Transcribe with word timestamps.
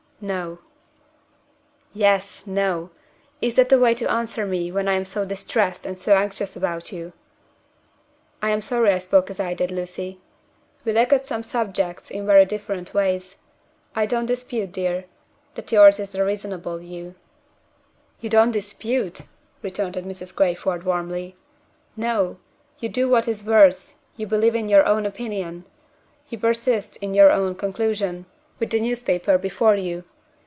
"No." 0.23 0.59
"'Yes!' 1.93 2.45
'No!' 2.45 2.91
Is 3.41 3.55
that 3.55 3.69
the 3.69 3.79
way 3.79 3.95
to 3.95 4.11
answer 4.11 4.45
me 4.45 4.71
when 4.71 4.87
I 4.87 4.93
am 4.93 5.03
so 5.03 5.25
distressed 5.25 5.83
and 5.83 5.97
so 5.97 6.15
anxious 6.15 6.55
about 6.55 6.91
you?" 6.91 7.13
"I 8.39 8.51
am 8.51 8.61
sorry 8.61 8.91
I 8.91 8.99
spoke 8.99 9.31
as 9.31 9.39
I 9.39 9.55
did, 9.55 9.71
Lucy. 9.71 10.19
We 10.85 10.91
look 10.91 11.11
at 11.11 11.25
some 11.25 11.41
subjects 11.41 12.11
in 12.11 12.27
very 12.27 12.45
different 12.45 12.93
ways. 12.93 13.37
I 13.95 14.05
don't 14.05 14.27
dispute, 14.27 14.71
dear, 14.71 15.05
that 15.55 15.71
yours 15.71 15.97
is 15.99 16.11
the 16.11 16.23
reasonable 16.23 16.77
view." 16.77 17.15
"You 18.19 18.29
don't 18.29 18.51
dispute?" 18.51 19.21
retorted 19.63 20.05
Mrs. 20.05 20.35
Crayford, 20.35 20.83
warmly. 20.83 21.35
"No! 21.97 22.37
you 22.77 22.89
do 22.89 23.09
what 23.09 23.27
is 23.27 23.43
worse 23.43 23.95
you 24.17 24.27
believe 24.27 24.53
in 24.53 24.69
your 24.69 24.85
own 24.85 25.07
opinion; 25.07 25.65
you 26.29 26.37
persist 26.37 26.97
in 26.97 27.15
your 27.15 27.31
own 27.31 27.55
conclusion 27.55 28.27
with 28.59 28.69
the 28.69 28.79
newspaper 28.79 29.39
before 29.39 29.75
you! 29.75 30.03